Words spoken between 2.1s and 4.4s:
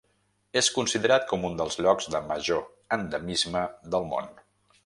de major endemisme del món.